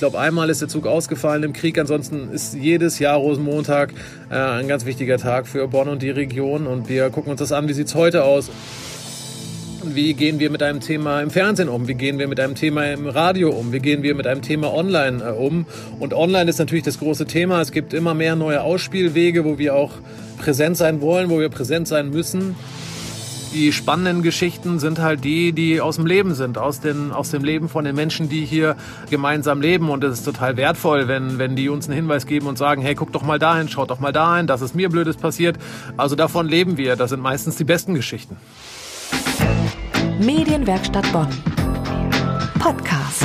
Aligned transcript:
glaube, 0.00 0.18
einmal 0.18 0.50
ist 0.50 0.60
der 0.60 0.68
Zug 0.68 0.86
ausgefallen 0.86 1.44
im 1.44 1.52
Krieg. 1.52 1.78
Ansonsten 1.78 2.30
ist 2.32 2.54
jedes 2.54 2.98
Jahr 2.98 3.16
Rosenmontag 3.18 3.92
äh, 4.30 4.34
ein 4.34 4.66
ganz 4.66 4.84
wichtiger 4.84 5.18
Tag 5.18 5.46
für 5.46 5.68
Bonn 5.68 5.88
und 5.88 6.02
die 6.02 6.10
Region. 6.10 6.66
Und 6.66 6.88
wir 6.88 7.10
gucken 7.10 7.30
uns 7.30 7.38
das 7.38 7.52
an. 7.52 7.68
Wie 7.68 7.72
sieht 7.72 7.86
es 7.86 7.94
heute 7.94 8.24
aus? 8.24 8.50
Wie 9.84 10.12
gehen 10.14 10.40
wir 10.40 10.50
mit 10.50 10.62
einem 10.62 10.80
Thema 10.80 11.22
im 11.22 11.30
Fernsehen 11.30 11.68
um? 11.68 11.86
Wie 11.86 11.94
gehen 11.94 12.18
wir 12.18 12.28
mit 12.28 12.40
einem 12.40 12.54
Thema 12.54 12.84
im 12.84 13.06
Radio 13.06 13.50
um? 13.50 13.72
Wie 13.72 13.78
gehen 13.78 14.02
wir 14.02 14.14
mit 14.14 14.26
einem 14.26 14.42
Thema 14.42 14.74
online 14.74 15.22
äh, 15.22 15.30
um? 15.30 15.66
Und 15.98 16.14
online 16.14 16.50
ist 16.50 16.58
natürlich 16.58 16.84
das 16.84 16.98
große 16.98 17.26
Thema. 17.26 17.60
Es 17.60 17.70
gibt 17.70 17.94
immer 17.94 18.14
mehr 18.14 18.36
neue 18.36 18.62
Ausspielwege, 18.62 19.44
wo 19.44 19.58
wir 19.58 19.74
auch 19.74 19.92
präsent 20.38 20.76
sein 20.76 21.00
wollen, 21.00 21.30
wo 21.30 21.38
wir 21.38 21.50
präsent 21.50 21.88
sein 21.88 22.10
müssen. 22.10 22.56
Die 23.52 23.72
spannenden 23.72 24.22
Geschichten 24.22 24.78
sind 24.78 25.00
halt 25.00 25.24
die, 25.24 25.52
die 25.52 25.80
aus 25.80 25.96
dem 25.96 26.06
Leben 26.06 26.34
sind, 26.34 26.56
aus, 26.56 26.80
den, 26.80 27.10
aus 27.10 27.30
dem 27.30 27.42
Leben 27.42 27.68
von 27.68 27.84
den 27.84 27.96
Menschen, 27.96 28.28
die 28.28 28.44
hier 28.44 28.76
gemeinsam 29.10 29.60
leben. 29.60 29.90
Und 29.90 30.04
es 30.04 30.20
ist 30.20 30.24
total 30.24 30.56
wertvoll, 30.56 31.08
wenn, 31.08 31.38
wenn 31.38 31.56
die 31.56 31.68
uns 31.68 31.86
einen 31.86 31.96
Hinweis 31.96 32.26
geben 32.26 32.46
und 32.46 32.58
sagen, 32.58 32.80
hey, 32.80 32.94
guck 32.94 33.12
doch 33.12 33.22
mal 33.22 33.40
dahin, 33.40 33.68
schaut 33.68 33.90
doch 33.90 33.98
mal 33.98 34.12
dahin, 34.12 34.46
das 34.46 34.60
ist 34.60 34.76
mir 34.76 34.88
Blödes 34.88 35.16
passiert. 35.16 35.56
Also 35.96 36.14
davon 36.14 36.46
leben 36.46 36.76
wir. 36.76 36.94
Das 36.94 37.10
sind 37.10 37.20
meistens 37.20 37.56
die 37.56 37.64
besten 37.64 37.94
Geschichten. 37.94 38.36
Medienwerkstatt 40.20 41.10
Bonn. 41.12 41.28
Podcast. 42.60 43.24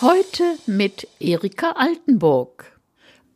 Heute 0.00 0.44
mit 0.66 1.08
Erika 1.20 1.72
Altenburg. 1.72 2.73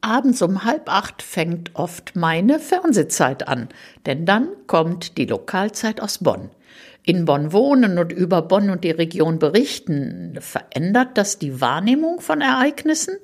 Abends 0.00 0.42
um 0.42 0.64
halb 0.64 0.88
acht 0.88 1.22
fängt 1.22 1.74
oft 1.74 2.14
meine 2.14 2.60
Fernsehzeit 2.60 3.48
an, 3.48 3.68
denn 4.06 4.26
dann 4.26 4.48
kommt 4.66 5.18
die 5.18 5.26
Lokalzeit 5.26 6.00
aus 6.00 6.18
Bonn. 6.18 6.50
In 7.04 7.24
Bonn 7.24 7.52
wohnen 7.52 7.98
und 7.98 8.12
über 8.12 8.42
Bonn 8.42 8.70
und 8.70 8.84
die 8.84 8.90
Region 8.90 9.38
berichten, 9.38 10.36
verändert 10.40 11.16
das 11.16 11.38
die 11.38 11.60
Wahrnehmung 11.60 12.20
von 12.20 12.40
Ereignissen, 12.40 13.16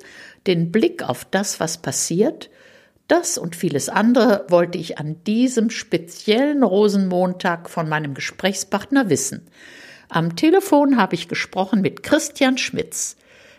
den 0.47 0.73
Blick 0.73 1.03
auf 1.03 1.25
das, 1.27 1.61
was 1.61 1.79
passiert? 1.79 2.51
Das 3.07 3.37
und 3.37 3.55
vieles 3.55 3.89
andere 3.89 4.47
wollte 4.49 4.79
ich 4.79 4.99
an 4.99 5.23
diesem 5.25 5.69
speziellen 5.71 6.63
Rosenmontag 6.63 7.69
von 7.69 7.89
meinem 7.89 8.15
Gesprächspartner 8.15 9.11
wissen. 9.11 9.47
Am 10.09 10.37
Telefon 10.37 10.97
habe 10.97 11.15
ich 11.15 11.29
gesprochen 11.29 11.83
mit 11.83 12.03
Christian 12.03 12.57
Schmitz. 12.57 13.17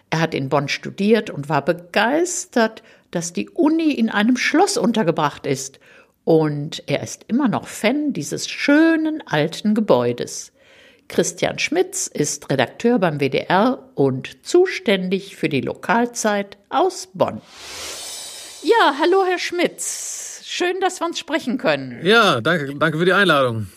Er 0.10 0.22
hat 0.22 0.34
in 0.34 0.50
Bonn 0.50 0.68
studiert 0.68 1.30
und 1.30 1.50
war 1.50 1.64
begeistert, 1.64 2.82
dass 3.16 3.32
die 3.32 3.50
Uni 3.50 3.92
in 3.92 4.10
einem 4.10 4.36
Schloss 4.36 4.78
untergebracht 4.78 5.46
ist. 5.46 5.80
Und 6.26 6.84
er 6.88 7.02
ist 7.02 7.26
immer 7.28 7.48
noch 7.48 7.68
Fan 7.68 8.12
dieses 8.12 8.50
schönen 8.50 9.24
alten 9.26 9.74
Gebäudes. 9.74 10.52
Christian 11.08 11.60
Schmitz 11.60 12.08
ist 12.08 12.50
Redakteur 12.52 13.00
beim 13.00 13.20
WDR 13.20 13.90
und 13.96 14.46
zuständig 14.46 15.36
für 15.36 15.50
die 15.50 15.62
Lokalzeit 15.62 16.58
aus 16.70 17.08
Bonn. 17.14 17.42
Ja, 18.64 18.96
hallo 19.00 19.24
Herr 19.26 19.40
Schmitz. 19.40 20.42
Schön, 20.44 20.80
dass 20.82 21.00
wir 21.00 21.06
uns 21.06 21.20
sprechen 21.20 21.58
können. 21.58 22.00
Ja, 22.04 22.42
danke, 22.42 22.76
danke 22.76 22.98
für 22.98 23.06
die 23.06 23.14
Einladung. 23.14 23.68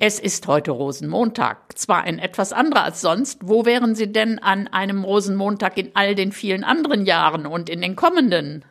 Es 0.00 0.20
ist 0.20 0.46
heute 0.46 0.70
Rosenmontag. 0.70 1.76
Zwar 1.76 2.04
ein 2.04 2.20
etwas 2.20 2.52
anderer 2.52 2.84
als 2.84 3.00
sonst. 3.00 3.40
Wo 3.42 3.64
wären 3.64 3.96
Sie 3.96 4.12
denn 4.12 4.38
an 4.38 4.68
einem 4.68 5.02
Rosenmontag 5.02 5.76
in 5.76 5.90
all 5.94 6.14
den 6.14 6.30
vielen 6.30 6.62
anderen 6.62 7.04
Jahren 7.04 7.46
und 7.46 7.68
in 7.68 7.80
den 7.80 7.96
kommenden? 7.96 8.64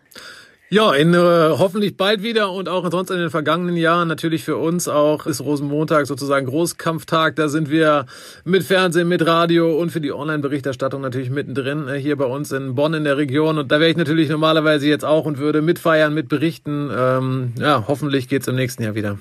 Ja, 0.70 0.94
in 0.94 1.14
äh, 1.14 1.18
hoffentlich 1.18 1.98
bald 1.98 2.24
wieder 2.24 2.52
und 2.52 2.70
auch 2.70 2.90
sonst 2.92 3.10
in 3.10 3.18
den 3.18 3.30
vergangenen 3.30 3.76
Jahren 3.76 4.08
natürlich 4.08 4.44
für 4.44 4.58
uns 4.58 4.88
auch 4.88 5.26
ist 5.26 5.42
Rosenmontag 5.42 6.08
sozusagen 6.08 6.46
Großkampftag. 6.46 7.36
Da 7.36 7.50
sind 7.50 7.70
wir 7.70 8.06
mit 8.46 8.64
Fernsehen, 8.64 9.10
mit 9.10 9.26
Radio 9.26 9.78
und 9.78 9.92
für 9.92 10.02
die 10.02 10.14
Online-Berichterstattung 10.14 11.02
natürlich 11.02 11.30
mittendrin 11.30 11.90
äh, 11.90 11.96
hier 11.96 12.16
bei 12.16 12.26
uns 12.26 12.54
in 12.54 12.76
Bonn 12.76 12.94
in 12.94 13.04
der 13.04 13.18
Region. 13.18 13.58
Und 13.58 13.72
da 13.72 13.82
wäre 13.82 13.90
ich 13.90 13.98
natürlich 13.98 14.30
normalerweise 14.30 14.88
jetzt 14.88 15.04
auch 15.04 15.26
und 15.26 15.40
würde 15.40 15.62
mitfeiern, 15.62 16.14
mitberichten. 16.14 16.90
Ähm, 16.94 17.54
ja, 17.60 17.84
hoffentlich 17.88 18.30
geht's 18.30 18.48
im 18.48 18.56
nächsten 18.56 18.84
Jahr 18.84 18.96
wieder. 18.96 19.18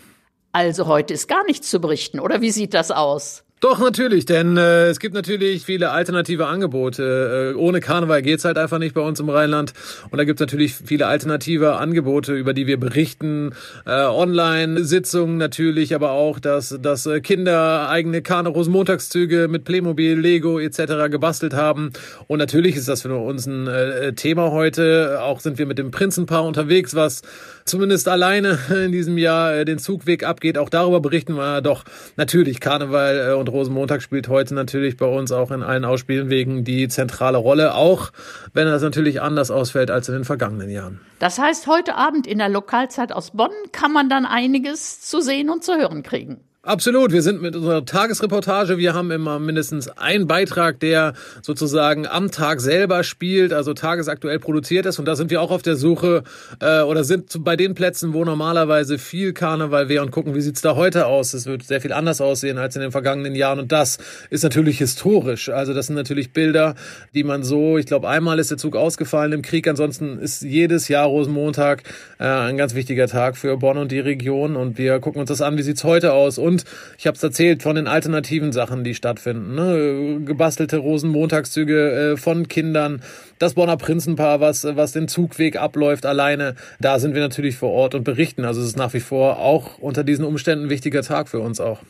Also 0.56 0.86
heute 0.86 1.12
ist 1.12 1.28
gar 1.28 1.44
nichts 1.44 1.68
zu 1.68 1.80
berichten, 1.80 2.18
oder 2.18 2.40
wie 2.40 2.50
sieht 2.50 2.72
das 2.72 2.90
aus? 2.90 3.44
Doch, 3.60 3.78
natürlich, 3.78 4.24
denn 4.24 4.56
äh, 4.56 4.86
es 4.86 5.00
gibt 5.00 5.14
natürlich 5.14 5.64
viele 5.64 5.90
alternative 5.90 6.46
Angebote. 6.46 7.54
Äh, 7.54 7.58
ohne 7.58 7.80
Karneval 7.80 8.22
geht's 8.22 8.44
halt 8.46 8.56
einfach 8.56 8.78
nicht 8.78 8.94
bei 8.94 9.02
uns 9.02 9.20
im 9.20 9.28
Rheinland. 9.28 9.74
Und 10.10 10.16
da 10.18 10.24
gibt's 10.24 10.40
natürlich 10.40 10.74
viele 10.74 11.08
alternative 11.08 11.76
Angebote, 11.76 12.34
über 12.34 12.54
die 12.54 12.66
wir 12.66 12.78
berichten. 12.78 13.54
Äh, 13.84 14.02
Online-Sitzungen 14.02 15.36
natürlich, 15.36 15.94
aber 15.94 16.12
auch, 16.12 16.38
dass, 16.38 16.78
dass 16.80 17.04
äh, 17.06 17.20
Kinder 17.20 17.88
eigene 17.90 18.22
Karneval-Montagszüge 18.22 19.48
mit 19.48 19.64
Playmobil, 19.64 20.18
Lego 20.18 20.58
etc. 20.58 21.10
gebastelt 21.10 21.52
haben. 21.52 21.92
Und 22.28 22.38
natürlich 22.38 22.76
ist 22.76 22.88
das 22.88 23.02
für 23.02 23.14
uns 23.14 23.46
ein 23.46 23.66
äh, 23.66 24.12
Thema 24.14 24.52
heute. 24.52 25.20
Auch 25.22 25.40
sind 25.40 25.58
wir 25.58 25.66
mit 25.66 25.78
dem 25.78 25.90
Prinzenpaar 25.90 26.44
unterwegs, 26.44 26.94
was 26.94 27.22
zumindest 27.66 28.08
alleine 28.08 28.58
in 28.84 28.92
diesem 28.92 29.18
Jahr 29.18 29.54
äh, 29.54 29.64
den 29.64 29.78
Zugweg 29.78 30.24
abgeht. 30.24 30.56
Auch 30.56 30.70
darüber 30.70 31.00
berichten 31.00 31.34
wir 31.34 31.60
doch 31.60 31.84
natürlich 32.16 32.60
Karneval 32.60 33.30
äh, 33.30 33.34
und 33.34 33.48
Rosenmontag 33.48 34.00
spielt 34.00 34.28
heute 34.28 34.54
natürlich 34.54 34.96
bei 34.96 35.06
uns 35.06 35.32
auch 35.32 35.50
in 35.50 35.62
allen 35.62 35.84
Ausspielwegen 35.84 36.64
die 36.64 36.88
zentrale 36.88 37.38
Rolle, 37.38 37.74
auch 37.74 38.12
wenn 38.54 38.66
das 38.66 38.82
natürlich 38.82 39.20
anders 39.20 39.50
ausfällt 39.50 39.90
als 39.90 40.08
in 40.08 40.14
den 40.14 40.24
vergangenen 40.24 40.70
Jahren. 40.70 41.00
Das 41.18 41.38
heißt, 41.38 41.66
heute 41.66 41.96
Abend 41.96 42.26
in 42.26 42.38
der 42.38 42.48
Lokalzeit 42.48 43.12
aus 43.12 43.32
Bonn 43.32 43.50
kann 43.72 43.92
man 43.92 44.08
dann 44.08 44.24
einiges 44.24 45.00
zu 45.00 45.20
sehen 45.20 45.50
und 45.50 45.64
zu 45.64 45.76
hören 45.76 46.02
kriegen. 46.02 46.45
Absolut. 46.66 47.12
Wir 47.12 47.22
sind 47.22 47.40
mit 47.42 47.54
unserer 47.54 47.84
Tagesreportage. 47.84 48.76
Wir 48.76 48.92
haben 48.92 49.12
immer 49.12 49.38
mindestens 49.38 49.86
einen 49.86 50.26
Beitrag, 50.26 50.80
der 50.80 51.12
sozusagen 51.40 52.08
am 52.08 52.32
Tag 52.32 52.60
selber 52.60 53.04
spielt, 53.04 53.52
also 53.52 53.72
tagesaktuell 53.72 54.40
produziert 54.40 54.84
ist. 54.84 54.98
Und 54.98 55.04
da 55.04 55.14
sind 55.14 55.30
wir 55.30 55.40
auch 55.40 55.52
auf 55.52 55.62
der 55.62 55.76
Suche 55.76 56.24
äh, 56.58 56.80
oder 56.80 57.04
sind 57.04 57.44
bei 57.44 57.54
den 57.54 57.76
Plätzen, 57.76 58.14
wo 58.14 58.24
normalerweise 58.24 58.98
viel 58.98 59.32
Karneval 59.32 59.88
wäre 59.88 60.02
und 60.02 60.10
gucken, 60.10 60.34
wie 60.34 60.40
sieht's 60.40 60.60
da 60.60 60.74
heute 60.74 61.06
aus. 61.06 61.34
Es 61.34 61.46
wird 61.46 61.62
sehr 61.62 61.80
viel 61.80 61.92
anders 61.92 62.20
aussehen 62.20 62.58
als 62.58 62.74
in 62.74 62.82
den 62.82 62.90
vergangenen 62.90 63.36
Jahren. 63.36 63.60
Und 63.60 63.70
das 63.70 63.98
ist 64.30 64.42
natürlich 64.42 64.78
historisch. 64.78 65.48
Also 65.50 65.72
das 65.72 65.86
sind 65.86 65.94
natürlich 65.94 66.32
Bilder, 66.32 66.74
die 67.14 67.22
man 67.22 67.44
so, 67.44 67.78
ich 67.78 67.86
glaube, 67.86 68.08
einmal 68.08 68.40
ist 68.40 68.50
der 68.50 68.58
Zug 68.58 68.74
ausgefallen 68.74 69.30
im 69.30 69.42
Krieg. 69.42 69.68
Ansonsten 69.68 70.18
ist 70.18 70.42
jedes 70.42 70.88
Jahr 70.88 71.06
Rosenmontag 71.06 71.84
äh, 72.18 72.24
ein 72.24 72.56
ganz 72.56 72.74
wichtiger 72.74 73.06
Tag 73.06 73.36
für 73.36 73.56
Bonn 73.56 73.78
und 73.78 73.92
die 73.92 74.00
Region. 74.00 74.56
Und 74.56 74.78
wir 74.78 74.98
gucken 74.98 75.20
uns 75.20 75.28
das 75.28 75.42
an, 75.42 75.56
wie 75.58 75.62
sieht's 75.62 75.84
heute 75.84 76.12
aus. 76.12 76.38
Und 76.38 76.55
und 76.56 76.64
ich 76.96 77.06
habe 77.06 77.16
es 77.16 77.22
erzählt 77.22 77.62
von 77.62 77.76
den 77.76 77.86
alternativen 77.86 78.52
Sachen, 78.52 78.82
die 78.82 78.94
stattfinden. 78.94 79.54
Ne? 79.54 80.20
Gebastelte 80.24 80.78
Rosenmontagszüge 80.78 82.12
äh, 82.12 82.16
von 82.16 82.48
Kindern, 82.48 83.02
das 83.38 83.54
Bonner 83.54 83.76
Prinzenpaar, 83.76 84.40
was, 84.40 84.64
was 84.64 84.92
den 84.92 85.08
Zugweg 85.08 85.56
abläuft 85.56 86.06
alleine. 86.06 86.54
Da 86.80 86.98
sind 86.98 87.14
wir 87.14 87.20
natürlich 87.20 87.56
vor 87.56 87.72
Ort 87.72 87.94
und 87.94 88.04
berichten. 88.04 88.46
Also 88.46 88.62
es 88.62 88.68
ist 88.68 88.76
nach 88.78 88.94
wie 88.94 89.00
vor 89.00 89.38
auch 89.38 89.78
unter 89.78 90.02
diesen 90.02 90.24
Umständen 90.24 90.66
ein 90.66 90.70
wichtiger 90.70 91.02
Tag 91.02 91.28
für 91.28 91.40
uns 91.40 91.60
auch. 91.60 91.80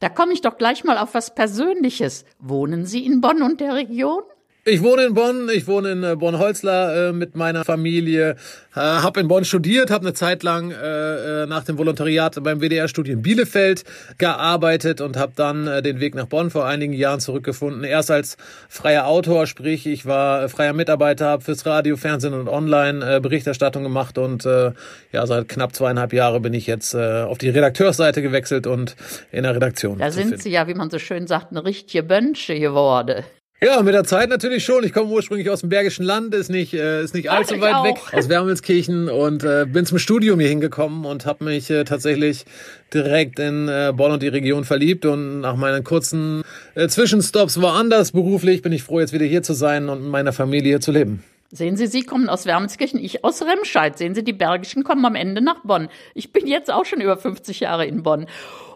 Da 0.00 0.10
komme 0.10 0.34
ich 0.34 0.42
doch 0.42 0.58
gleich 0.58 0.84
mal 0.84 0.98
auf 0.98 1.14
was 1.14 1.34
Persönliches. 1.34 2.26
Wohnen 2.38 2.84
Sie 2.84 3.06
in 3.06 3.22
Bonn 3.22 3.42
und 3.42 3.60
der 3.60 3.74
Region? 3.74 4.22
Ich 4.66 4.82
wohne 4.82 5.06
in 5.06 5.14
Bonn, 5.14 5.48
ich 5.50 5.66
wohne 5.66 5.90
in 5.90 6.04
äh, 6.04 6.16
Bonn-Holzler 6.16 7.08
äh, 7.08 7.12
mit 7.14 7.34
meiner 7.34 7.64
Familie, 7.64 8.36
äh, 8.74 8.80
habe 8.80 9.18
in 9.20 9.26
Bonn 9.26 9.46
studiert, 9.46 9.90
habe 9.90 10.04
eine 10.04 10.12
Zeit 10.12 10.42
lang 10.42 10.70
äh, 10.70 11.44
äh 11.44 11.46
nach 11.46 11.64
dem 11.64 11.78
Volontariat 11.78 12.36
beim 12.42 12.60
WDR-Studium 12.60 13.22
Bielefeld 13.22 13.84
gearbeitet 14.18 15.00
und 15.00 15.16
habe 15.16 15.32
dann 15.34 15.66
äh, 15.66 15.80
den 15.80 15.98
Weg 16.00 16.14
nach 16.14 16.26
Bonn 16.26 16.50
vor 16.50 16.66
einigen 16.66 16.92
Jahren 16.92 17.20
zurückgefunden. 17.20 17.84
Erst 17.84 18.10
als 18.10 18.36
freier 18.68 19.06
Autor, 19.06 19.46
sprich 19.46 19.86
ich 19.86 20.04
war 20.04 20.42
äh, 20.42 20.48
freier 20.50 20.74
Mitarbeiter, 20.74 21.28
habe 21.28 21.42
fürs 21.42 21.64
Radio, 21.64 21.96
Fernsehen 21.96 22.34
und 22.34 22.46
Online 22.46 23.16
äh, 23.16 23.20
Berichterstattung 23.20 23.82
gemacht 23.82 24.18
und 24.18 24.44
äh, 24.44 24.72
ja 25.10 25.26
seit 25.26 25.48
knapp 25.48 25.74
zweieinhalb 25.74 26.12
Jahren 26.12 26.42
bin 26.42 26.52
ich 26.52 26.66
jetzt 26.66 26.92
äh, 26.92 27.22
auf 27.22 27.38
die 27.38 27.48
Redakteursseite 27.48 28.20
gewechselt 28.20 28.66
und 28.66 28.94
in 29.32 29.44
der 29.44 29.54
Redaktion. 29.54 29.98
Da 29.98 30.10
sind 30.10 30.42
Sie 30.42 30.50
ja, 30.50 30.68
wie 30.68 30.74
man 30.74 30.90
so 30.90 30.98
schön 30.98 31.26
sagt, 31.26 31.50
eine 31.50 31.64
richtige 31.64 32.02
Bönsche 32.02 32.60
geworden. 32.60 33.24
Ja, 33.62 33.82
mit 33.82 33.92
der 33.92 34.04
Zeit 34.04 34.30
natürlich 34.30 34.64
schon. 34.64 34.84
Ich 34.84 34.94
komme 34.94 35.10
ursprünglich 35.10 35.50
aus 35.50 35.60
dem 35.60 35.68
Bergischen 35.68 36.02
Land, 36.02 36.34
ist 36.34 36.48
nicht, 36.48 36.72
äh, 36.72 37.02
ist 37.02 37.14
nicht 37.14 37.30
allzu 37.30 37.60
weit 37.60 37.74
auch. 37.74 37.84
weg 37.84 37.96
aus 38.12 38.30
Wermelskirchen 38.30 39.10
und 39.10 39.44
äh, 39.44 39.66
bin 39.68 39.84
zum 39.84 39.98
Studium 39.98 40.40
hier 40.40 40.48
hingekommen 40.48 41.04
und 41.04 41.26
habe 41.26 41.44
mich 41.44 41.68
äh, 41.68 41.84
tatsächlich 41.84 42.46
direkt 42.94 43.38
in 43.38 43.68
äh, 43.68 43.92
Bonn 43.94 44.12
und 44.12 44.22
die 44.22 44.28
Region 44.28 44.64
verliebt 44.64 45.04
und 45.04 45.40
nach 45.40 45.56
meinen 45.56 45.84
kurzen 45.84 46.42
äh, 46.74 46.88
Zwischenstops 46.88 47.60
woanders 47.60 48.12
beruflich 48.12 48.62
bin 48.62 48.72
ich 48.72 48.82
froh, 48.82 48.98
jetzt 48.98 49.12
wieder 49.12 49.26
hier 49.26 49.42
zu 49.42 49.52
sein 49.52 49.90
und 49.90 50.04
mit 50.04 50.10
meiner 50.10 50.32
Familie 50.32 50.70
hier 50.70 50.80
zu 50.80 50.90
leben. 50.90 51.22
Sehen 51.52 51.76
Sie, 51.76 51.86
Sie 51.86 52.02
kommen 52.02 52.30
aus 52.30 52.46
Wermelskirchen, 52.46 52.98
ich 52.98 53.24
aus 53.24 53.42
Remscheid. 53.42 53.98
Sehen 53.98 54.14
Sie, 54.14 54.24
die 54.24 54.32
Bergischen 54.32 54.84
kommen 54.84 55.04
am 55.04 55.16
Ende 55.16 55.42
nach 55.42 55.64
Bonn. 55.64 55.88
Ich 56.14 56.32
bin 56.32 56.46
jetzt 56.46 56.72
auch 56.72 56.86
schon 56.86 57.02
über 57.02 57.18
50 57.18 57.60
Jahre 57.60 57.84
in 57.84 58.04
Bonn. 58.04 58.26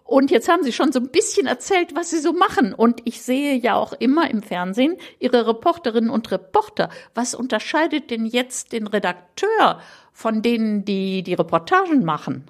Und 0.05 0.31
jetzt 0.31 0.49
haben 0.49 0.63
Sie 0.63 0.73
schon 0.73 0.93
so 0.93 1.01
ein 1.01 1.09
bisschen 1.09 1.47
erzählt, 1.47 1.97
was 1.97 2.11
Sie 2.11 2.21
so 2.21 2.35
machen. 2.35 2.75
Und 2.75 3.01
ich 3.05 3.23
sehe 3.23 3.55
ja 3.57 3.75
auch 3.75 3.95
immer 3.95 4.31
im 4.31 4.43
Fernsehen 4.43 4.97
Ihre 5.19 5.47
Reporterinnen 5.47 6.11
und 6.11 6.31
Reporter. 6.31 6.91
Was 7.15 7.35
unterscheidet 7.35 8.11
denn 8.11 8.27
jetzt 8.27 8.73
den 8.73 8.87
Redakteur 8.87 9.81
von 10.13 10.43
denen, 10.43 10.85
die 10.85 11.23
die 11.23 11.35
Reportagen 11.35 12.05
machen? 12.05 12.45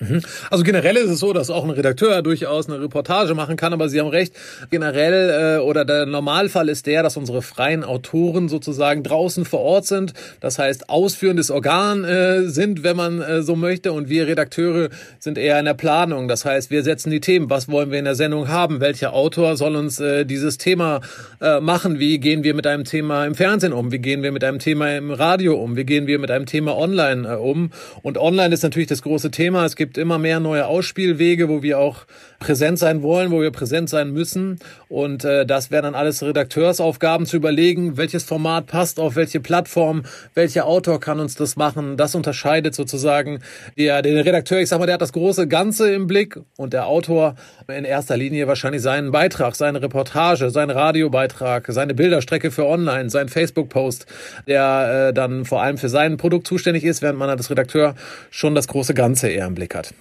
Mhm. 0.00 0.22
Also 0.50 0.64
generell 0.64 0.96
ist 0.96 1.10
es 1.10 1.20
so, 1.20 1.32
dass 1.32 1.50
auch 1.50 1.64
ein 1.64 1.70
Redakteur 1.70 2.22
durchaus 2.22 2.68
eine 2.68 2.80
Reportage 2.80 3.34
machen 3.34 3.56
kann, 3.56 3.72
aber 3.72 3.88
Sie 3.88 4.00
haben 4.00 4.08
recht, 4.08 4.34
generell 4.70 5.58
äh, 5.58 5.60
oder 5.60 5.84
der 5.84 6.06
Normalfall 6.06 6.68
ist 6.68 6.86
der, 6.86 7.02
dass 7.02 7.16
unsere 7.16 7.42
freien 7.42 7.84
Autoren 7.84 8.48
sozusagen 8.48 9.02
draußen 9.02 9.44
vor 9.44 9.60
Ort 9.60 9.86
sind, 9.86 10.12
das 10.40 10.58
heißt 10.58 10.88
ausführendes 10.88 11.50
Organ 11.50 12.04
äh, 12.04 12.42
sind, 12.48 12.82
wenn 12.82 12.96
man 12.96 13.20
äh, 13.20 13.42
so 13.42 13.56
möchte. 13.56 13.92
Und 13.92 14.08
wir 14.08 14.26
Redakteure 14.26 14.88
sind 15.18 15.38
eher 15.38 15.58
in 15.58 15.64
der 15.64 15.74
Planung, 15.74 16.28
das 16.28 16.44
heißt 16.44 16.70
wir 16.70 16.82
setzen 16.82 17.10
die 17.10 17.20
Themen, 17.20 17.50
was 17.50 17.68
wollen 17.68 17.90
wir 17.90 17.98
in 17.98 18.04
der 18.04 18.14
Sendung 18.14 18.48
haben, 18.48 18.80
welcher 18.80 19.12
Autor 19.12 19.56
soll 19.56 19.76
uns 19.76 20.00
äh, 20.00 20.24
dieses 20.24 20.58
Thema 20.58 21.00
äh, 21.40 21.60
machen, 21.60 21.98
wie 21.98 22.18
gehen 22.18 22.42
wir 22.42 22.54
mit 22.54 22.66
einem 22.66 22.84
Thema 22.84 23.24
im 23.26 23.34
Fernsehen 23.34 23.72
um, 23.72 23.92
wie 23.92 23.98
gehen 23.98 24.22
wir 24.22 24.32
mit 24.32 24.42
einem 24.42 24.58
Thema 24.58 24.96
im 24.96 25.10
Radio 25.10 25.54
um, 25.54 25.76
wie 25.76 25.84
gehen 25.84 26.06
wir 26.06 26.18
mit 26.18 26.30
einem 26.30 26.46
Thema 26.46 26.76
online 26.76 27.28
äh, 27.28 27.36
um? 27.36 27.70
Und 28.02 28.18
online 28.18 28.52
ist 28.52 28.62
natürlich 28.62 28.88
das 28.88 29.02
große 29.02 29.30
Thema, 29.30 29.64
es 29.64 29.76
gibt 29.76 29.91
gibt 29.92 29.98
immer 29.98 30.16
mehr 30.16 30.40
neue 30.40 30.68
Ausspielwege, 30.68 31.50
wo 31.50 31.62
wir 31.62 31.78
auch 31.78 32.06
präsent 32.38 32.78
sein 32.78 33.02
wollen, 33.02 33.30
wo 33.30 33.42
wir 33.42 33.50
präsent 33.50 33.90
sein 33.90 34.10
müssen. 34.10 34.58
Und 34.88 35.22
äh, 35.22 35.44
das 35.44 35.70
wären 35.70 35.84
dann 35.84 35.94
alles 35.94 36.22
Redakteursaufgaben 36.22 37.26
zu 37.26 37.36
überlegen, 37.36 37.98
welches 37.98 38.24
Format 38.24 38.66
passt 38.66 38.98
auf 38.98 39.16
welche 39.16 39.38
Plattform, 39.38 40.04
welcher 40.32 40.64
Autor 40.64 40.98
kann 40.98 41.20
uns 41.20 41.34
das 41.34 41.56
machen. 41.56 41.98
Das 41.98 42.14
unterscheidet 42.14 42.74
sozusagen 42.74 43.40
der, 43.76 44.00
den 44.00 44.16
Redakteur. 44.16 44.60
Ich 44.60 44.70
sag 44.70 44.78
mal, 44.78 44.86
der 44.86 44.94
hat 44.94 45.02
das 45.02 45.12
große 45.12 45.46
Ganze 45.46 45.92
im 45.92 46.06
Blick 46.06 46.38
und 46.56 46.72
der 46.72 46.86
Autor 46.86 47.34
in 47.68 47.84
erster 47.84 48.16
Linie 48.16 48.48
wahrscheinlich 48.48 48.80
seinen 48.80 49.10
Beitrag, 49.10 49.56
seine 49.56 49.82
Reportage, 49.82 50.48
seinen 50.48 50.70
Radiobeitrag, 50.70 51.66
seine 51.68 51.92
Bilderstrecke 51.92 52.50
für 52.50 52.64
online, 52.64 53.10
sein 53.10 53.28
Facebook-Post, 53.28 54.06
der 54.46 55.08
äh, 55.10 55.12
dann 55.12 55.44
vor 55.44 55.60
allem 55.60 55.76
für 55.76 55.90
sein 55.90 56.16
Produkt 56.16 56.46
zuständig 56.46 56.82
ist, 56.82 57.02
während 57.02 57.18
man 57.18 57.28
als 57.28 57.50
Redakteur 57.50 57.94
schon 58.30 58.54
das 58.54 58.68
große 58.68 58.94
Ganze 58.94 59.28
eher 59.28 59.46
im 59.46 59.54
Blick 59.54 59.71
hat. 59.74 59.94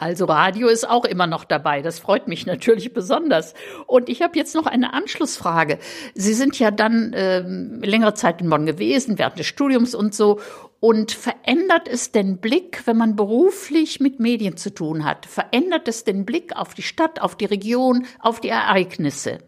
Also 0.00 0.24
Radio 0.24 0.68
ist 0.68 0.88
auch 0.88 1.04
immer 1.04 1.26
noch 1.26 1.44
dabei. 1.44 1.82
Das 1.82 1.98
freut 1.98 2.26
mich 2.26 2.46
natürlich 2.46 2.94
besonders. 2.94 3.52
Und 3.86 4.08
ich 4.08 4.22
habe 4.22 4.38
jetzt 4.38 4.54
noch 4.54 4.64
eine 4.64 4.94
Anschlussfrage. 4.94 5.78
Sie 6.14 6.32
sind 6.32 6.58
ja 6.58 6.70
dann 6.70 7.12
ähm, 7.14 7.82
längere 7.82 8.14
Zeit 8.14 8.40
in 8.40 8.48
Bonn 8.48 8.64
gewesen, 8.64 9.18
während 9.18 9.38
des 9.38 9.46
Studiums 9.46 9.94
und 9.94 10.14
so. 10.14 10.40
Und 10.80 11.12
verändert 11.12 11.86
es 11.86 12.12
den 12.12 12.38
Blick, 12.38 12.86
wenn 12.86 12.96
man 12.96 13.14
beruflich 13.14 14.00
mit 14.00 14.18
Medien 14.20 14.56
zu 14.56 14.72
tun 14.72 15.04
hat? 15.04 15.26
Verändert 15.26 15.86
es 15.86 16.04
den 16.04 16.24
Blick 16.24 16.56
auf 16.56 16.72
die 16.72 16.82
Stadt, 16.82 17.20
auf 17.20 17.36
die 17.36 17.44
Region, 17.44 18.06
auf 18.20 18.40
die 18.40 18.48
Ereignisse? 18.48 19.40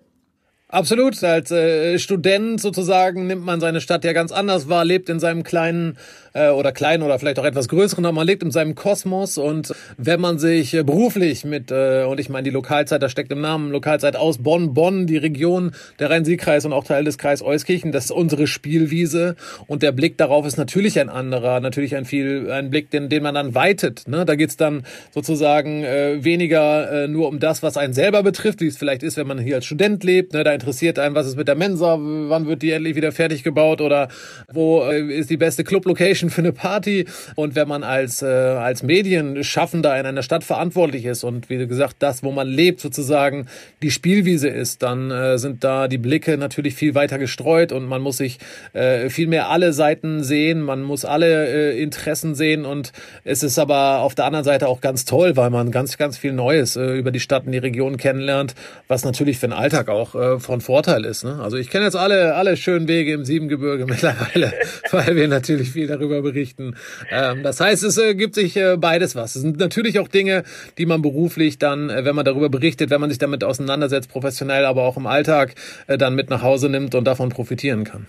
Absolut. 0.73 1.23
Als 1.23 1.51
äh, 1.51 1.99
Student 1.99 2.59
sozusagen 2.59 3.27
nimmt 3.27 3.45
man 3.45 3.61
seine 3.61 3.83
Stadt 3.83 4.05
ja 4.05 4.15
ganz 4.15 4.33
anders 4.33 4.71
wahr, 4.71 4.87
lebt 4.87 5.11
in 5.11 5.21
seinem 5.21 5.43
kleinen 5.43 5.99
äh, 6.33 6.51
oder 6.51 6.73
kleinen 6.73 7.03
oder 7.03 7.19
vielleicht 7.19 7.39
auch 7.39 7.45
etwas 7.45 7.69
größeren, 7.69 8.05
aber 8.05 8.15
man 8.15 8.27
lebt 8.27 8.43
in 8.43 8.51
seinem 8.51 8.75
Kosmos 8.75 9.39
und 9.39 9.75
wenn 9.97 10.21
man 10.21 10.39
sich 10.39 10.75
äh, 10.75 10.83
beruflich 10.83 11.45
mit, 11.45 11.71
äh, 11.71 12.05
und 12.05 12.21
ich 12.21 12.29
meine 12.29 12.45
die 12.45 12.51
Lokalzeit, 12.51 13.03
da 13.03 13.09
steckt 13.09 13.33
im 13.33 13.41
Namen 13.41 13.71
Lokalzeit 13.71 14.17
aus, 14.17 14.39
Bonn, 14.39 14.75
Bonn, 14.75 15.07
die 15.07 15.17
Region, 15.17 15.73
der 15.99 16.11
Rhein-Sieg-Kreis 16.11 16.65
und 16.65 16.73
auch 16.73 16.85
Teil 16.85 17.05
des 17.05 17.19
Kreis 17.19 17.43
Euskirchen, 17.43 17.93
das 17.93 18.07
ist 18.07 18.11
unsere 18.11 18.47
Spielwiese 18.47 19.37
und 19.67 19.83
der 19.83 19.93
Blick 19.93 20.17
darauf 20.19 20.47
ist 20.47 20.57
natürlich 20.57 20.99
ein 20.99 21.09
anderer, 21.09 21.61
natürlich 21.61 21.97
ein 21.97 22.05
viel, 22.05 22.51
ein 22.51 22.71
Blick, 22.71 22.91
den, 22.91 23.09
den 23.09 23.23
man 23.23 23.35
dann 23.35 23.55
weitet. 23.55 24.09
Ne? 24.09 24.25
Da 24.25 24.35
geht's 24.35 24.57
dann 24.57 24.85
sozusagen 25.13 25.85
äh, 25.85 26.25
weniger 26.25 27.05
äh, 27.05 27.09
nur 27.09 27.29
um 27.29 27.39
das, 27.39 27.63
was 27.63 27.77
einen 27.77 27.93
selber 27.93 28.23
betrifft, 28.23 28.61
wie 28.61 28.67
es 28.67 28.77
vielleicht 28.77 29.03
ist, 29.03 29.17
wenn 29.17 29.27
man 29.27 29.39
hier 29.39 29.57
als 29.57 29.67
Student 29.67 30.05
lebt. 30.05 30.33
Ne? 30.33 30.45
Da 30.45 30.53
interessiert 30.53 30.99
einen, 30.99 31.15
was 31.15 31.27
ist 31.27 31.37
mit 31.37 31.49
der 31.49 31.55
Mensa, 31.55 31.99
wann 31.99 32.47
wird 32.47 32.63
die 32.63 32.71
endlich 32.71 32.97
wieder 32.97 33.13
fertig 33.13 33.43
gebaut 33.43 33.81
oder 33.81 34.09
wo 34.53 34.83
äh, 34.85 35.01
ist 35.01 35.31
die 35.31 35.37
beste 35.37 35.65
Club-Location 35.65 36.22
für 36.31 36.41
eine 36.41 36.53
Party. 36.53 37.07
Und 37.35 37.55
wenn 37.55 37.69
man 37.69 37.83
als, 37.83 38.23
äh, 38.23 38.27
als 38.27 38.83
Medienschaffender 38.83 39.99
in 39.99 40.07
einer 40.07 40.23
Stadt 40.23 40.45
verantwortlich 40.45 41.05
ist 41.05 41.25
und 41.25 41.49
wie 41.51 41.67
gesagt, 41.67 41.97
das, 42.01 42.23
wo 42.23 42.33
man 42.33 42.49
lebt, 42.49 42.81
sozusagen 42.81 43.47
die 43.83 43.91
Spielwiese 43.91 44.49
ist, 44.49 44.83
dann 44.83 45.11
äh, 45.11 45.39
sind 45.39 45.65
da 45.65 45.89
die 45.89 45.99
Blicke 45.99 46.37
natürlich 46.39 46.75
viel 46.75 46.95
weiter 46.95 47.19
gestreut 47.19 47.73
und 47.73 47.87
man 47.87 48.03
muss 48.03 48.19
sich 48.19 48.39
äh, 48.73 49.09
viel 49.11 49.27
mehr 49.27 49.51
alle 49.51 49.73
Seiten 49.73 50.23
sehen, 50.23 50.63
man 50.63 50.83
muss 50.83 51.05
alle 51.05 51.73
äh, 51.73 51.83
Interessen 51.83 52.35
sehen 52.35 52.65
und 52.65 52.93
es 53.25 53.43
ist 53.43 53.59
aber 53.59 54.01
auf 54.01 54.15
der 54.15 54.25
anderen 54.25 54.45
Seite 54.45 54.69
auch 54.69 54.81
ganz 54.81 55.05
toll, 55.05 55.37
weil 55.37 55.51
man 55.51 55.71
ganz, 55.71 55.99
ganz 55.99 56.19
viel 56.19 56.33
Neues 56.33 56.77
äh, 56.77 56.97
über 56.97 57.11
die 57.11 57.21
Stadt 57.21 57.47
und 57.47 57.53
die 57.53 57.59
Region 57.59 57.97
kennenlernt, 57.97 58.55
was 58.89 59.05
natürlich 59.05 59.39
für 59.39 59.47
den 59.47 59.53
Alltag 59.53 59.89
auch 59.89 60.15
äh, 60.15 60.41
von 60.41 60.61
Vorteil 60.61 61.05
ist. 61.05 61.25
Ne? 61.25 61.39
Also 61.41 61.57
ich 61.57 61.71
kenne 61.71 61.85
jetzt 61.85 61.97
alle, 61.97 62.35
alle 62.35 62.57
schönen 62.57 62.89
Wege 62.89 63.13
im 63.13 63.25
Siebengebirge 63.25 63.87
mittlerweile, 63.89 64.53
weil 64.91 65.17
wir 65.17 65.29
natürlich 65.29 65.71
viel 65.71 65.87
darüber 65.87 66.12
berichten. 66.21 66.77
Ähm, 67.11 67.43
das 67.43 67.61
heißt, 67.61 67.83
es 67.85 67.97
äh, 67.97 68.15
gibt 68.15 68.35
sich 68.35 68.57
äh, 68.57 68.77
beides 68.77 69.15
was. 69.15 69.37
Es 69.37 69.43
sind 69.43 69.59
natürlich 69.59 69.99
auch 69.99 70.09
Dinge, 70.09 70.45
die 70.77 70.85
man 70.85 71.01
beruflich 71.01 71.59
dann, 71.59 71.89
äh, 71.89 72.05
wenn 72.05 72.15
man 72.15 72.25
darüber 72.25 72.51
berichtet, 72.51 72.91
wenn 72.91 73.01
man 73.01 73.09
sich 73.09 73.19
damit 73.19 73.45
auseinandersetzt, 73.45 74.11
professionell, 74.11 74.67
aber 74.67 74.83
auch 74.83 74.97
im 74.97 75.07
Alltag, 75.07 75.55
äh, 75.87 75.97
dann 75.97 76.15
mit 76.15 76.29
nach 76.29 76.43
Hause 76.43 76.69
nimmt 76.69 76.95
und 76.95 77.05
davon 77.05 77.31
profitieren 77.31 77.85
kann. 77.85 78.07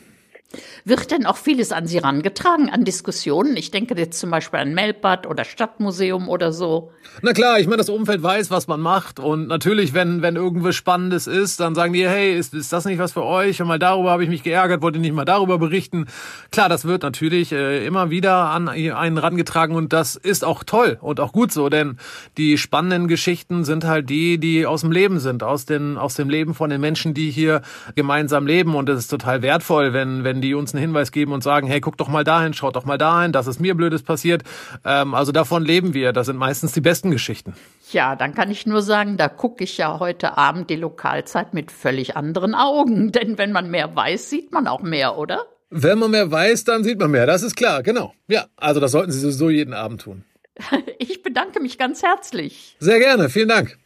Wird 0.85 1.11
denn 1.11 1.25
auch 1.25 1.37
vieles 1.37 1.71
an 1.71 1.87
Sie 1.87 1.97
rangetragen, 1.97 2.69
an 2.69 2.83
Diskussionen? 2.83 3.55
Ich 3.55 3.71
denke 3.71 3.95
jetzt 3.95 4.19
zum 4.19 4.31
Beispiel 4.31 4.59
an 4.59 4.73
Melbad 4.73 5.25
oder 5.27 5.45
Stadtmuseum 5.45 6.27
oder 6.27 6.51
so. 6.51 6.91
Na 7.21 7.31
klar, 7.31 7.57
ich 7.57 7.67
meine, 7.67 7.77
das 7.77 7.87
Umfeld 7.87 8.21
weiß, 8.21 8.51
was 8.51 8.67
man 8.67 8.81
macht. 8.81 9.17
Und 9.17 9.47
natürlich, 9.47 9.93
wenn, 9.93 10.21
wenn 10.21 10.35
irgendwas 10.35 10.75
Spannendes 10.75 11.25
ist, 11.25 11.61
dann 11.61 11.73
sagen 11.73 11.93
die, 11.93 12.05
hey, 12.05 12.37
ist, 12.37 12.53
ist 12.53 12.73
das 12.73 12.83
nicht 12.83 12.99
was 12.99 13.13
für 13.13 13.23
euch? 13.23 13.61
Und 13.61 13.69
mal 13.69 13.79
darüber 13.79 14.11
habe 14.11 14.23
ich 14.25 14.29
mich 14.29 14.43
geärgert, 14.43 14.81
wollte 14.81 14.99
nicht 14.99 15.13
mal 15.13 15.23
darüber 15.23 15.57
berichten. 15.57 16.07
Klar, 16.51 16.67
das 16.67 16.83
wird 16.83 17.03
natürlich 17.03 17.53
äh, 17.53 17.85
immer 17.85 18.09
wieder 18.09 18.49
an 18.49 18.67
einen 18.67 19.17
rangetragen 19.17 19.77
und 19.77 19.93
das 19.93 20.17
ist 20.17 20.43
auch 20.43 20.65
toll 20.65 20.97
und 20.99 21.21
auch 21.21 21.31
gut 21.31 21.53
so, 21.53 21.69
denn 21.69 21.97
die 22.35 22.57
spannenden 22.57 23.07
Geschichten 23.07 23.63
sind 23.63 23.85
halt 23.85 24.09
die, 24.09 24.37
die 24.37 24.65
aus 24.65 24.81
dem 24.81 24.91
Leben 24.91 25.19
sind, 25.19 25.43
aus, 25.43 25.65
den, 25.65 25.97
aus 25.97 26.15
dem 26.15 26.29
Leben 26.29 26.53
von 26.53 26.69
den 26.69 26.81
Menschen, 26.81 27.13
die 27.13 27.31
hier 27.31 27.61
gemeinsam 27.95 28.47
leben. 28.47 28.75
Und 28.75 28.89
es 28.89 28.99
ist 28.99 29.07
total 29.07 29.41
wertvoll, 29.41 29.93
wenn, 29.93 30.25
wenn 30.25 30.41
die 30.41 30.53
uns 30.53 30.72
einen 30.73 30.81
Hinweis 30.81 31.11
geben 31.11 31.31
und 31.31 31.43
sagen, 31.43 31.67
hey, 31.67 31.81
guck 31.81 31.97
doch 31.97 32.07
mal 32.07 32.23
dahin, 32.23 32.53
schaut 32.53 32.75
doch 32.75 32.85
mal 32.85 32.97
dahin, 32.97 33.31
das 33.31 33.47
ist 33.47 33.59
mir 33.59 33.75
Blödes 33.75 34.03
passiert. 34.03 34.43
Ähm, 34.85 35.13
also 35.13 35.31
davon 35.31 35.63
leben 35.63 35.93
wir. 35.93 36.13
Das 36.13 36.27
sind 36.27 36.37
meistens 36.37 36.71
die 36.71 36.81
besten 36.81 37.11
Geschichten. 37.11 37.53
Ja, 37.91 38.15
dann 38.15 38.33
kann 38.33 38.51
ich 38.51 38.65
nur 38.65 38.81
sagen, 38.81 39.17
da 39.17 39.29
gucke 39.29 39.63
ich 39.63 39.77
ja 39.77 39.99
heute 39.99 40.37
Abend 40.37 40.69
die 40.69 40.75
Lokalzeit 40.75 41.53
mit 41.53 41.71
völlig 41.71 42.17
anderen 42.17 42.55
Augen. 42.55 43.11
Denn 43.13 43.37
wenn 43.37 43.51
man 43.51 43.69
mehr 43.69 43.95
weiß, 43.95 44.29
sieht 44.29 44.51
man 44.51 44.67
auch 44.67 44.81
mehr, 44.81 45.17
oder? 45.17 45.45
Wenn 45.69 45.97
man 45.97 46.11
mehr 46.11 46.29
weiß, 46.29 46.65
dann 46.65 46.83
sieht 46.83 46.99
man 46.99 47.11
mehr. 47.11 47.25
Das 47.25 47.41
ist 47.41 47.55
klar, 47.55 47.81
genau. 47.81 48.13
Ja, 48.27 48.45
also 48.57 48.79
das 48.79 48.91
sollten 48.91 49.11
Sie 49.11 49.19
sowieso 49.19 49.49
jeden 49.49 49.73
Abend 49.73 50.01
tun. 50.01 50.23
Ich 50.99 51.23
bedanke 51.23 51.59
mich 51.61 51.77
ganz 51.77 52.03
herzlich. 52.03 52.75
Sehr 52.79 52.99
gerne, 52.99 53.29
vielen 53.29 53.49
Dank. 53.49 53.77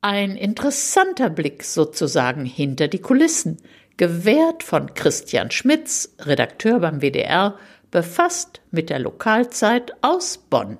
Ein 0.00 0.36
interessanter 0.36 1.30
Blick 1.30 1.62
sozusagen 1.62 2.44
hinter 2.44 2.88
die 2.88 3.00
Kulissen 3.00 3.58
gewährt 3.96 4.62
von 4.62 4.94
Christian 4.94 5.50
Schmitz, 5.50 6.14
Redakteur 6.20 6.80
beim 6.80 7.00
WDR, 7.00 7.58
befasst 7.90 8.60
mit 8.70 8.90
der 8.90 8.98
Lokalzeit 8.98 9.92
aus 10.02 10.38
Bonn. 10.38 10.78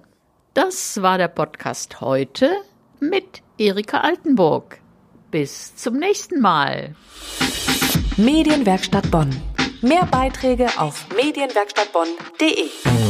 Das 0.55 1.03
war 1.03 1.19
der 1.19 1.29
Podcast 1.29 2.01
heute 2.01 2.51
mit 3.01 3.43
Erika 3.59 4.01
Altenburg. 4.01 4.81
Bis 5.31 5.77
zum 5.77 5.99
nächsten 5.99 6.41
Mal. 6.41 6.95
Medienwerkstatt 8.17 9.11
Bonn. 9.11 9.35
Mehr 9.83 10.07
Beiträge 10.07 10.69
auf 10.79 11.07
medienwerkstattbonn.de. 11.15 13.06